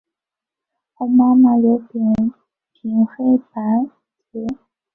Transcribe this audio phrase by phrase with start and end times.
[0.95, 2.11] 红玛瑙有扁
[2.73, 3.61] 平黑白
[4.33, 4.47] 阶。